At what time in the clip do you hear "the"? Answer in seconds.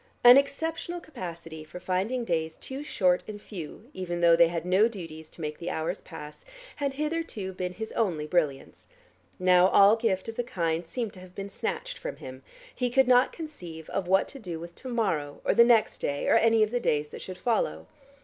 5.59-5.69, 10.37-10.43, 15.53-15.63, 16.71-16.79